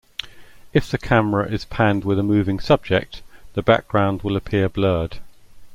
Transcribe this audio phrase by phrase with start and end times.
[0.73, 3.21] If the camera is panned with a moving subject,
[3.53, 5.19] the background will appear blurred.